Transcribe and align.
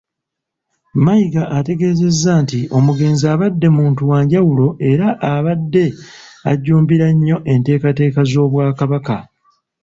Mayiga 1.05 1.43
ategeezezza 1.57 2.31
nti 2.43 2.59
omugenzi 2.77 3.25
abadde 3.33 3.67
muntu 3.77 4.01
wa 4.11 4.19
njawulo 4.25 4.67
era 4.91 5.07
abadde 5.33 5.85
ajjumbira 6.51 7.07
nnyo 7.13 7.37
enteekateeka 7.53 8.21
z'Obwakabaka. 8.29 9.17